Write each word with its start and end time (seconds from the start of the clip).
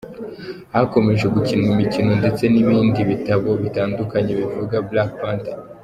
Hakomeje 0.73 1.25
gukinwa 1.35 1.67
imikino 1.75 2.11
ndetse 2.21 2.43
n’ibindi 2.53 2.99
bitabo 3.09 3.49
bitandukanye 3.63 4.31
bivuga 4.39 4.75
Black 4.89 5.11
Panther. 5.21 5.57